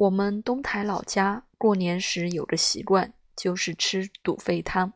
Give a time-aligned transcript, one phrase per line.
[0.00, 4.94] 我们东台老家过年时有个习惯，就是吃肚肺汤。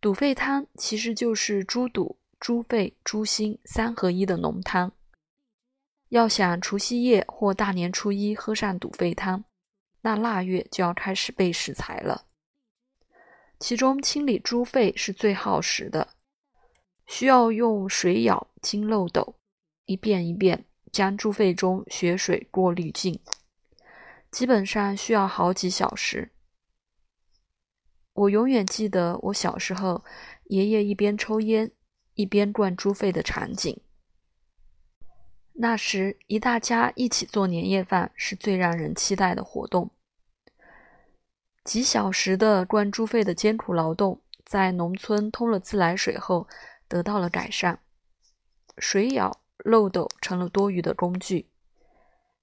[0.00, 4.90] 肚肺汤其实就是猪肚、猪肺、猪心三合一的浓汤。
[6.08, 9.44] 要想除夕夜或大年初一喝上肚肺汤，
[10.00, 12.26] 那腊月就要开始备食材了。
[13.60, 16.08] 其中清理猪肺是最耗时的，
[17.06, 19.36] 需要用水舀经漏斗，
[19.84, 23.20] 一遍一遍将猪肺中血水过滤净，
[24.30, 26.32] 基本上需要好几小时。
[28.14, 30.04] 我永远记得我小时候，
[30.44, 31.70] 爷爷一边抽烟
[32.14, 33.80] 一边灌猪肺的场景。
[35.52, 39.90] 那时，一大家一起做年夜饭是最让人期待的活动。
[41.64, 46.48] 几小时的灌猪肺的艰苦劳动，在农村通了自来水后
[46.88, 47.80] 得到了改善，
[48.78, 51.48] 水舀漏斗成了多余的工具。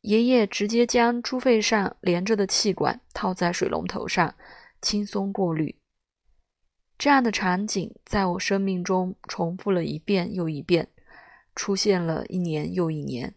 [0.00, 4.34] 爷爷直接将猪肺上连着的气管套在水龙头上。
[4.82, 5.76] 轻松过滤，
[6.96, 10.88] 这样的场景在我生命中重复了一遍又一遍，
[11.54, 13.34] 出现了一年又一年。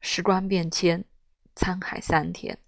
[0.00, 1.04] 时光变迁，
[1.54, 2.58] 沧海桑田。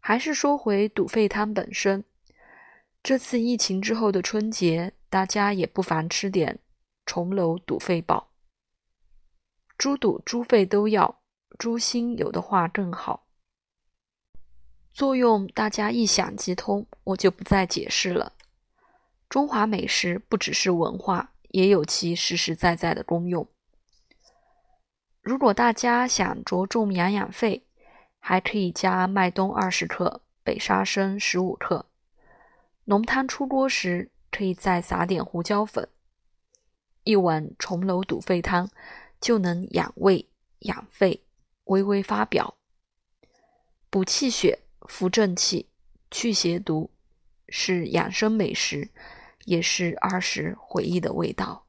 [0.00, 2.04] 还是说回肚肺汤本身，
[3.00, 6.58] 这次疫情之后的春节，大家也不妨吃点
[7.06, 8.28] 重楼肚肺宝。
[9.76, 11.22] 猪肚、猪肺都要，
[11.58, 13.26] 猪心有的话更好。
[14.92, 18.34] 作用大家一想即通，我就不再解释了。
[19.28, 23.48] 中华美食不只是文化，也有其实实在在的功用。
[25.22, 27.66] 如果大家想着重养养肺，
[28.18, 31.86] 还可以加麦冬二十克、北沙参十五克。
[32.84, 35.88] 浓汤出锅时，可以再撒点胡椒粉。
[37.04, 38.68] 一碗重楼堵肺汤
[39.20, 40.26] 就能养胃、
[40.60, 41.22] 养肺、
[41.64, 42.54] 微微发表、
[43.90, 44.58] 补气血。
[44.88, 45.68] 扶正气、
[46.10, 46.90] 去邪毒，
[47.48, 48.90] 是养生美食，
[49.44, 51.64] 也是儿时回忆的味道。